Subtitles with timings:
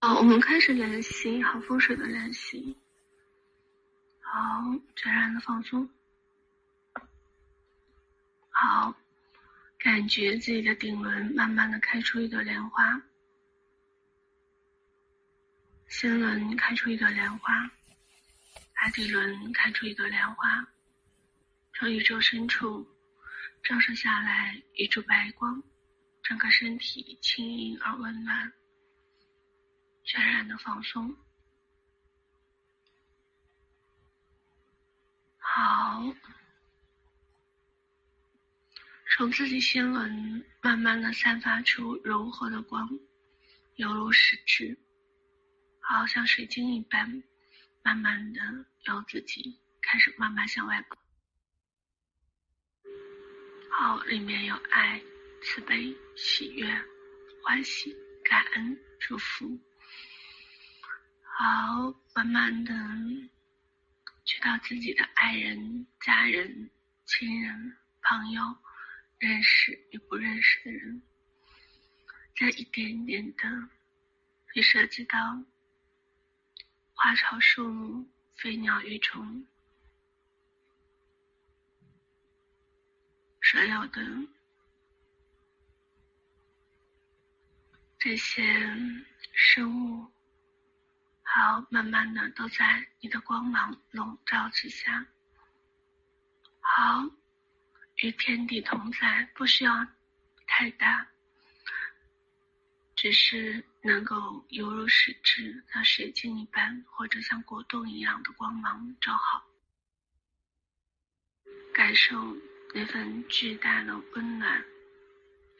[0.00, 2.78] 好，我们开始练习好风水的练习。
[4.20, 4.62] 好，
[4.94, 5.88] 全然的放松。
[8.48, 8.94] 好，
[9.76, 13.02] 感觉自己的顶轮慢慢的开出一朵莲花，
[15.88, 17.68] 心轮开出一朵莲花，
[18.74, 20.64] 海底轮开出一朵莲花，
[21.74, 22.86] 从宇宙深处
[23.64, 25.60] 照射下来一束白光，
[26.22, 28.52] 整个身体轻盈而温暖。
[30.10, 31.14] 全然的放松，
[35.36, 36.02] 好，
[39.14, 42.88] 从自己心轮慢慢的散发出柔和的光，
[43.74, 44.78] 犹如实质，
[45.78, 47.22] 好像水晶一般，
[47.82, 48.40] 慢慢的
[48.84, 50.82] 由自己开始慢慢向外。
[53.70, 55.02] 好，里面有爱、
[55.42, 56.66] 慈悲、喜悦、
[57.44, 59.67] 欢喜、感恩、祝福。
[61.40, 62.74] 好，慢慢的
[64.24, 66.68] 去到自己的爱人、家人、
[67.06, 68.42] 亲人、朋友，
[69.20, 71.00] 认识与不认识的人，
[72.36, 73.68] 再一点点的
[74.52, 75.16] 去涉及到
[76.92, 79.46] 花草树木、飞鸟鱼虫，
[83.42, 84.02] 所有的
[87.96, 88.42] 这些
[89.32, 90.17] 生物。
[91.30, 95.06] 好，慢慢的都在你的光芒笼罩之下。
[96.58, 97.04] 好，
[97.96, 99.86] 与天地同在，不需要
[100.46, 101.06] 太大，
[102.96, 109.46] 只是能够犹如实质，像水晶一般，或者像果冻一样的光芒照好，
[111.74, 112.34] 感受
[112.74, 114.64] 那份巨大的温暖、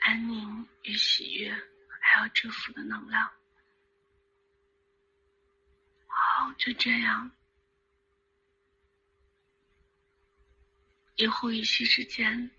[0.00, 1.52] 安宁与喜悦，
[2.00, 3.30] 还有祝福的能量。
[6.56, 7.30] 就这样，
[11.16, 12.50] 一呼一吸之间，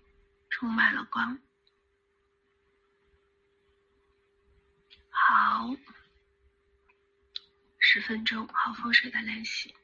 [0.50, 1.38] 充满了光。
[5.08, 5.74] 好，
[7.78, 9.74] 十分钟好风水的练习。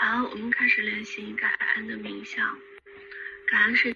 [0.00, 2.56] 好，我们开始练习感恩的冥想。
[3.50, 3.92] 感恩是